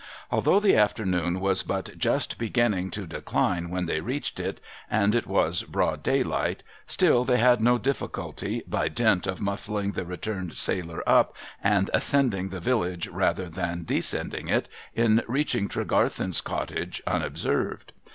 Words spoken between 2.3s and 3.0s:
beginning